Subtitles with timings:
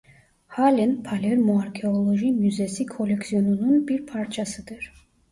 [0.47, 4.93] Halen "Palermo Arkeoloji Müzesi" kolleksiyonunun bir parçasıdır.